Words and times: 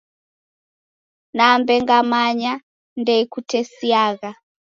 Nambe 1.37 1.73
ngamanya 1.83 2.53
ndeikutesiagha. 2.99 4.31